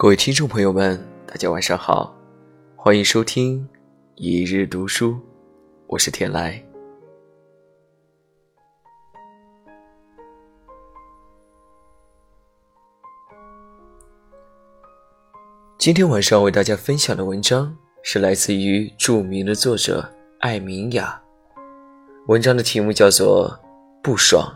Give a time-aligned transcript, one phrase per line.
[0.00, 2.16] 各位听众朋友们，大家晚上好，
[2.74, 3.68] 欢迎收听
[4.14, 5.20] 一日读书，
[5.88, 6.64] 我是天来。
[15.76, 21.22] 今天晚上为大家分享的文章是来自于著名的作者艾明雅，
[22.26, 23.50] 文章的题目叫做
[24.02, 24.50] 《不爽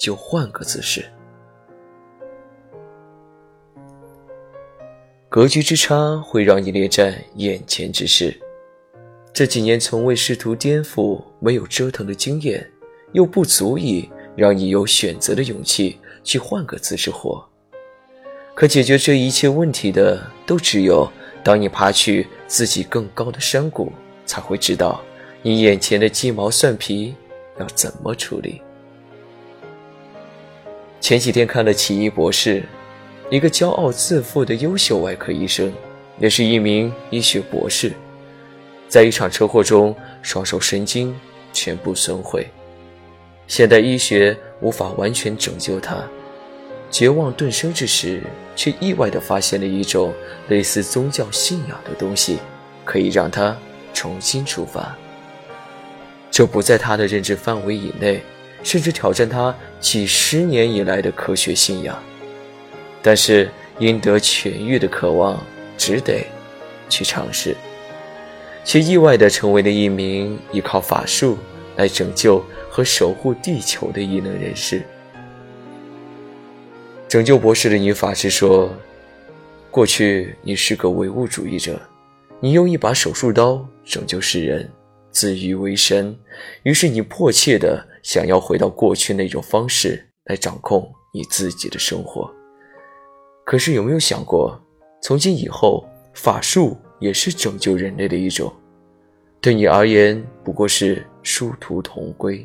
[0.00, 1.02] 就换个姿势》。
[5.36, 8.34] 格局之差会让你列战眼前之事。
[9.34, 12.66] 这几年从未试图颠覆、没有折腾的经验，
[13.12, 17.46] 又不足以让你有选择的勇气去换个姿势活。
[18.54, 21.06] 可解决这一切问题的，都只有
[21.44, 23.92] 当你爬去自己更高的山谷，
[24.24, 25.02] 才会知道
[25.42, 27.14] 你眼前的鸡毛蒜皮
[27.60, 28.62] 要怎么处理。
[30.98, 32.60] 前几天看了《奇异博士》。
[33.28, 35.72] 一个骄傲自负的优秀外科医生，
[36.20, 37.92] 也是一名医学博士，
[38.88, 41.12] 在一场车祸中双手神经
[41.52, 42.46] 全部损毁，
[43.48, 45.96] 现代医学无法完全拯救他。
[46.88, 48.22] 绝望顿生之时，
[48.54, 50.14] 却意外地发现了一种
[50.48, 52.38] 类似宗教信仰的东西，
[52.84, 53.56] 可以让他
[53.92, 54.96] 重新出发。
[56.30, 58.22] 这不在他的认知范围以内，
[58.62, 62.00] 甚至挑战他几十年以来的科学信仰。
[63.06, 65.40] 但是，因得痊愈的渴望，
[65.78, 66.26] 只得
[66.88, 67.56] 去尝试，
[68.64, 71.38] 却意外地成为了一名依靠法术
[71.76, 74.82] 来拯救和守护地球的异能人士。
[77.06, 78.74] 拯救博士的女法师说
[79.70, 81.80] ：“过去你是个唯物主义者，
[82.40, 84.68] 你用一把手术刀拯救世人，
[85.12, 86.18] 自诩为神。
[86.64, 92.28] 于是你迫切地想要回到过去那种方式来掌控你自己的生活。”
[93.46, 94.60] 可是有没有想过，
[95.00, 98.52] 从今以后，法术也是拯救人类的一种，
[99.40, 102.44] 对你而言不过是殊途同归。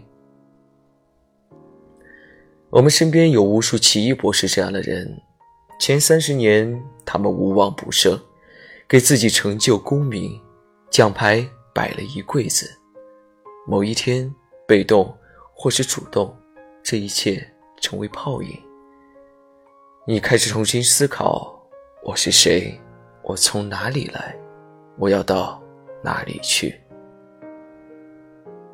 [2.69, 5.19] 我们身边有无数奇异博士这样的人，
[5.79, 8.15] 前三十年他们无往不胜，
[8.87, 10.39] 给自己成就功名，
[10.91, 12.69] 奖牌摆了一柜子。
[13.67, 14.31] 某一天，
[14.67, 15.11] 被动
[15.55, 16.31] 或是主动，
[16.83, 17.43] 这一切
[17.81, 18.55] 成为泡影。
[20.03, 21.63] 你开始重新思考：
[22.01, 22.75] 我是谁？
[23.21, 24.35] 我从哪里来？
[24.97, 25.61] 我要到
[26.03, 26.73] 哪里去？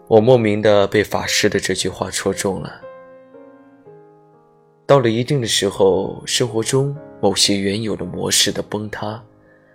[0.08, 2.82] 我莫名的被法师的这句话戳中了。
[4.86, 9.22] 到了一定的时候，生活中某些原有的模式的崩塌，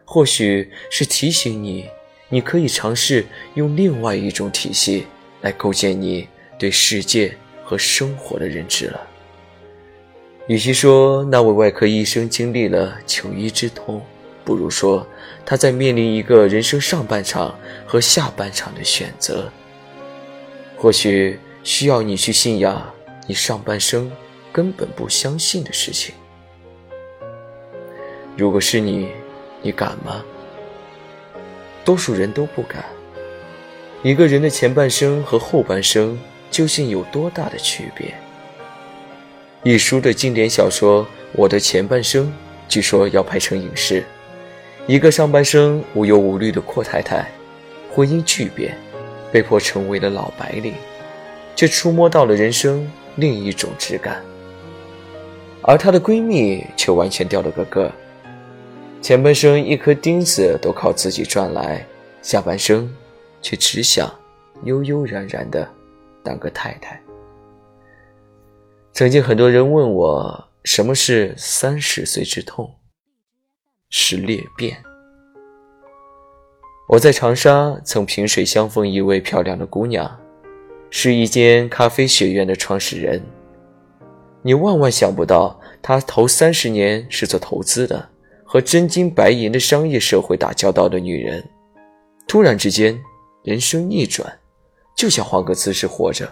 [0.06, 1.86] 或许是提醒你，
[2.30, 3.26] 你可以尝试
[3.56, 5.06] 用另外一种体系
[5.42, 6.26] 来构建你
[6.58, 9.08] 对世界和生活的认知了。
[10.48, 14.03] 与其说那位外科医生经历了求医之痛，
[14.44, 15.06] 不如说
[15.47, 19.48] 他在面临一个人生上半场和下半场的选择。
[20.76, 22.92] 或许需要你去信仰
[23.28, 24.10] 你上半生
[24.53, 26.12] 根本不相信的事情。
[28.36, 29.09] 如果是你，
[29.62, 30.24] 你敢吗？
[31.84, 32.84] 多数人都不敢。
[34.03, 36.19] 一个人的前半生和后半生
[36.50, 38.12] 究竟有多大的区别？
[39.64, 42.26] 一书的经典小说《我的前半生》，
[42.66, 44.04] 据说要拍成影视。
[44.88, 47.30] 一个上半生无忧无虑的阔太太，
[47.88, 48.76] 婚姻巨变，
[49.30, 50.74] 被迫成为了老白领，
[51.54, 54.20] 却触摸到了人生另一种质感。
[55.62, 57.92] 而她的闺蜜却完全掉了个个，
[59.00, 61.86] 前半生一颗钉子都靠自己赚来，
[62.20, 62.92] 下半生
[63.40, 64.12] 却只想
[64.64, 65.68] 悠悠然然的
[66.24, 67.01] 当个太太。
[68.94, 72.75] 曾经很多人问我，什么是三十岁之痛？
[73.88, 74.76] 是裂变。
[76.91, 80.20] 我在长沙曾萍水相逢一位漂亮的姑娘，
[80.91, 83.22] 是一间咖啡学院的创始人。
[84.42, 88.10] 你万万想不到，她头三十年是做投资的，
[88.44, 91.42] 和真金白银的商业社会打交道的女人，
[92.28, 93.00] 突然之间
[93.42, 94.39] 人生逆转，
[94.94, 96.30] 就想换个姿势活着，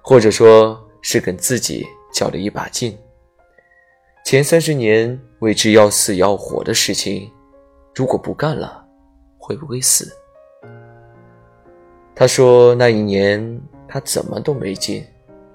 [0.00, 0.82] 或者说。
[1.02, 2.96] 是跟自己较了一把劲。
[4.24, 7.30] 前三十年为之要死要活的事情，
[7.94, 8.84] 如果不干了，
[9.38, 10.12] 会不会死？
[12.14, 15.06] 他说那一年他怎么都没劲，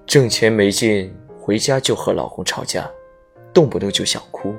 [0.06, 2.90] 挣钱没劲，回家就和老公吵架，
[3.54, 4.56] 动不动就想哭，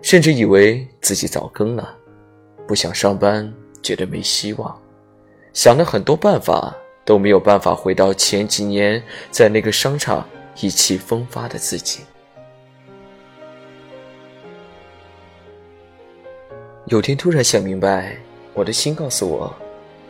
[0.00, 1.96] 甚至以为自己早更了，
[2.66, 3.52] 不想上班，
[3.82, 4.80] 觉得没希望，
[5.52, 6.74] 想了很多办法。
[7.08, 10.28] 都没有办法回到前几年在那个商场
[10.60, 12.00] 意气风发的自己。
[16.84, 18.18] 有天突然想明白，
[18.52, 19.56] 我的心告诉我，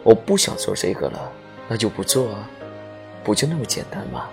[0.03, 1.31] 我不想做这个了，
[1.69, 2.51] 那就不做啊，
[3.23, 4.29] 不就那么简单吗？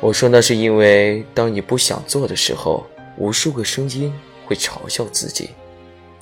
[0.00, 2.84] 我说那是因为，当你不想做的时候，
[3.18, 4.12] 无数个声音
[4.46, 5.50] 会嘲笑自己，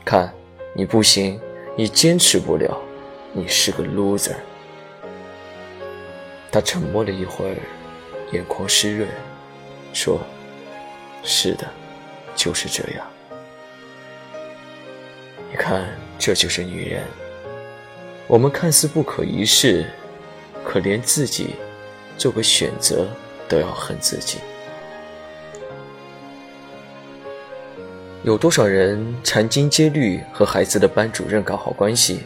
[0.05, 0.31] 看
[0.75, 1.41] 你不行，
[1.79, 2.79] 你坚持不了，
[3.33, 4.35] 你是个 loser。
[6.53, 7.57] 他沉默了一会儿，
[8.33, 9.09] 眼眶湿润，
[9.95, 10.21] 说
[11.25, 11.67] ：“是的，
[12.37, 13.07] 就是这样。
[15.51, 15.89] 你看，
[16.19, 17.05] 这就是女人。
[18.27, 19.87] 我们看似不可一世，
[20.63, 21.55] 可连自己
[22.19, 23.09] 做个选择
[23.49, 24.37] 都要恨自己。
[28.25, 32.25] 有多少人殚精竭虑和孩子的班主任搞好关系，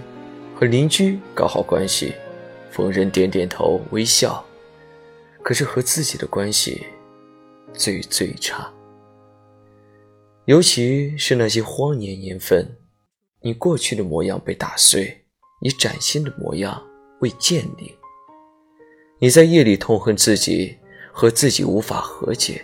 [0.57, 2.13] 和邻居搞好关系？”
[2.77, 4.45] 逢人点点头微笑，
[5.43, 6.85] 可是和自己的关系
[7.73, 8.71] 最最差。
[10.45, 12.77] 尤其是那些荒年年份，
[13.41, 15.25] 你过去的模样被打碎，
[15.63, 16.87] 你崭新的模样
[17.21, 17.97] 未建立。
[19.21, 20.77] 你在夜里痛恨自己，
[21.11, 22.63] 和自己无法和解。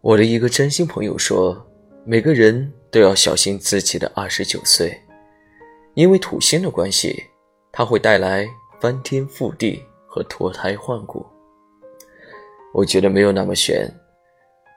[0.00, 1.64] 我的一个真心朋友说，
[2.04, 2.72] 每个人。
[2.94, 4.96] 都要小心自己的二十九岁，
[5.94, 7.24] 因为土星的关系，
[7.72, 8.48] 它会带来
[8.80, 11.26] 翻天覆地和脱胎换骨。
[12.72, 13.92] 我觉得没有那么悬，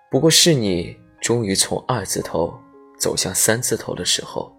[0.10, 2.52] 不过是你终于从二字头
[2.98, 4.52] 走向三字头的时候，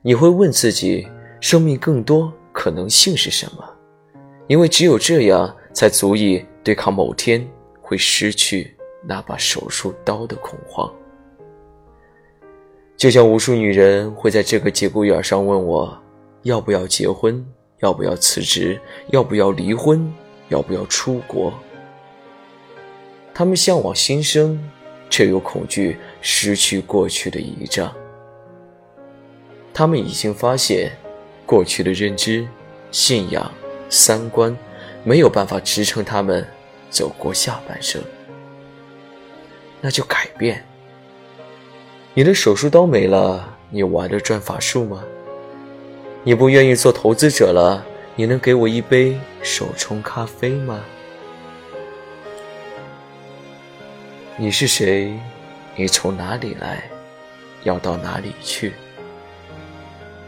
[0.00, 1.08] 你会问自己：
[1.40, 3.68] 生命更多可能性是什么？
[4.46, 7.44] 因为只有这样，才足以对抗某天
[7.82, 10.88] 会失去那把手术刀的恐慌。
[12.96, 16.02] 就像无数女人会在这个节骨眼上问我，
[16.42, 17.44] 要不要结婚，
[17.80, 20.10] 要不要辞职，要不要离婚，
[20.48, 21.52] 要不要出国。
[23.34, 24.58] 她们向往新生，
[25.10, 27.94] 却又恐惧失去过去的遗仗。
[29.74, 30.90] 她们已经发现，
[31.44, 32.48] 过去的认知、
[32.90, 33.52] 信仰、
[33.90, 34.56] 三观，
[35.04, 36.46] 没有办法支撑她们
[36.88, 38.02] 走过下半生。
[39.82, 40.64] 那就改变。
[42.18, 45.04] 你的手术刀没了，你玩得转法术吗？
[46.24, 47.84] 你不愿意做投资者了，
[48.14, 50.80] 你能给我一杯手冲咖啡吗？
[54.38, 55.12] 你是谁？
[55.74, 56.84] 你从哪里来？
[57.64, 58.72] 要到哪里去？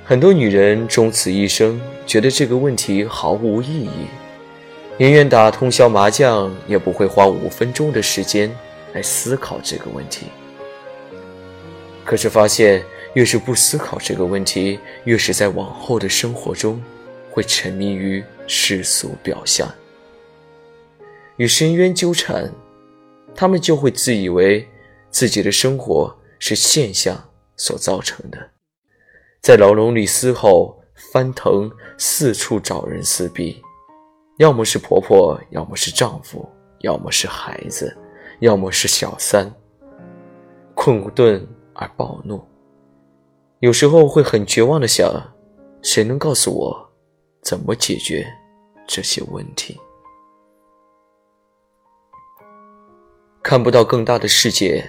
[0.05, 4.09] 很多女人终此一生，觉得这个问题毫无意义，
[4.99, 8.55] 宁愿打通宵麻将，也不会花五分钟的时间
[8.93, 10.27] 来思考这个问题。
[12.09, 12.83] 可是发现，
[13.13, 16.83] 越是不思考这个问题，越是在往后的生活中，
[17.31, 19.71] 会沉迷于世俗表象，
[21.37, 22.51] 与深渊纠缠，
[23.35, 24.67] 他们就会自以为
[25.11, 27.23] 自己的生活是现象
[27.59, 28.39] 所造成的，
[29.43, 30.83] 在牢笼里嘶吼、
[31.13, 33.63] 翻腾，四处找人撕逼，
[34.39, 36.49] 要么是婆婆，要么是丈夫，
[36.81, 37.95] 要么是孩子，
[38.41, 39.55] 要么是小三，
[40.75, 41.47] 困顿。
[41.81, 42.45] 而暴怒，
[43.61, 45.09] 有时候会很绝望的想：
[45.81, 46.91] 谁能告诉我
[47.41, 48.27] 怎么解决
[48.85, 49.79] 这些问题？
[53.45, 54.85] 看不到更大的世界，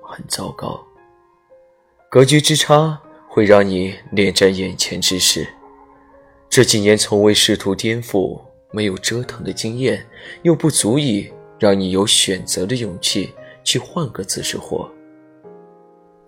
[0.00, 0.80] 很糟糕。
[2.08, 2.96] 格局之差
[3.28, 5.44] 会让你恋战眼前之事。
[6.48, 10.06] 这几年从未试图颠覆，没有折腾的经验，
[10.42, 14.88] 又不足以让你有选择的勇气去换个姿势活。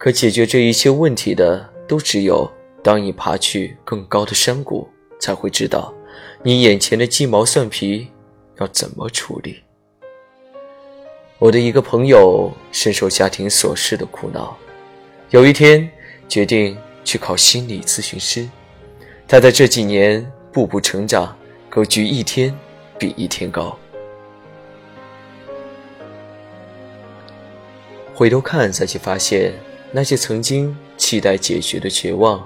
[0.04, 2.46] 可解决这一切问题的，都只有
[2.82, 4.86] 当你爬去更高的山谷，
[5.18, 5.94] 才会知道，
[6.42, 8.08] 你眼前的鸡毛蒜皮
[8.58, 9.62] 要怎么处理。
[11.38, 14.54] 我的一个朋友深受家庭琐事的苦恼，
[15.30, 15.90] 有一天
[16.28, 18.46] 决定去考心理咨询师。
[19.26, 21.34] 他在这几年步步成长，
[21.70, 22.54] 格局一天
[22.98, 23.74] 比一天高。
[28.14, 29.54] 回头看，才去发现。
[29.96, 32.44] 那些曾经期待解决的绝望，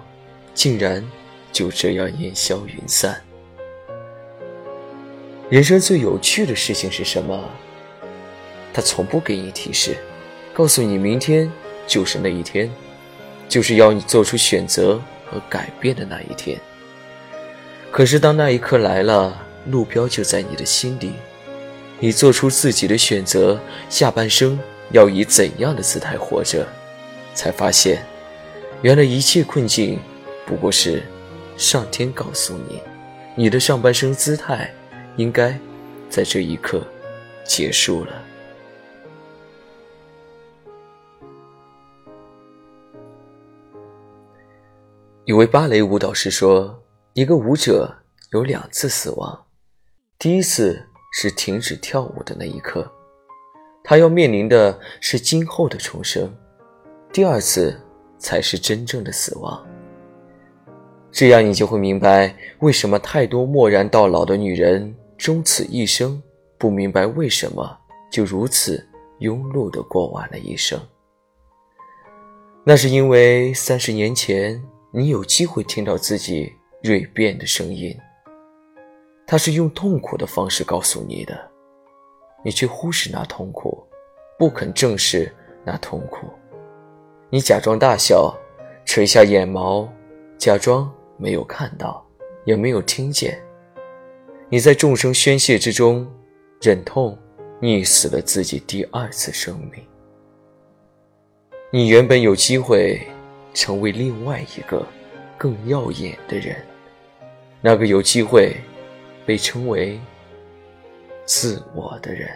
[0.53, 1.03] 竟然
[1.51, 3.19] 就这样烟消云散。
[5.49, 7.43] 人生最有趣的事情是什么？
[8.71, 9.97] 他从不给你提示，
[10.53, 11.51] 告诉你明天
[11.87, 12.71] 就是那一天，
[13.49, 16.61] 就是要你做出选择和改变的那一天。
[17.91, 21.13] 可是当那一刻来了，路标就在你的心里，
[21.99, 26.69] 你做出自己的选择，下半生要以怎样的姿态活着？
[27.39, 28.05] 才发现，
[28.83, 29.97] 原来一切困境
[30.45, 31.05] 不过是
[31.57, 32.83] 上天告诉你，
[33.37, 34.75] 你的上半生姿态
[35.17, 35.57] 应该
[36.11, 36.85] 在这一刻
[37.45, 38.25] 结束了。
[45.25, 46.83] 一位芭蕾舞蹈师说
[47.15, 47.99] ：“一个舞者
[48.33, 49.47] 有两次死亡，
[50.19, 52.91] 第一次是停止跳舞的那一刻，
[53.85, 56.35] 他要面临的是今后的重生。
[57.13, 57.79] 第二次
[58.19, 59.67] 才是真正的死亡。
[61.11, 66.23] 这样，你就会明白为什么太多默然到老的女人终此一生
[66.59, 67.79] 不明白为什么
[68.11, 68.87] 就如此
[69.21, 70.81] 庸碌地过完了一生。
[72.65, 76.51] 那是因为三十年前。”你有机会听到自己
[76.83, 77.95] 锐变的声音，
[79.27, 81.39] 他是用痛苦的方式告诉你的，
[82.43, 83.87] 你却忽视那痛苦，
[84.39, 85.31] 不肯正视
[85.63, 86.27] 那痛苦，
[87.31, 88.35] 你假装大笑，
[88.85, 89.89] 垂下眼眸，
[90.39, 92.05] 假装没有看到，
[92.45, 93.41] 也没有听见。
[94.49, 96.11] 你在众生宣泄之中，
[96.61, 97.19] 忍痛
[97.61, 99.85] 溺死了自己第二次生命。
[101.71, 103.01] 你原本有机会。
[103.55, 104.87] 成为另外一个
[105.37, 106.55] 更耀眼的人，
[107.61, 108.55] 那个有机会
[109.27, 109.99] 被称为
[111.25, 112.31] 自我的人。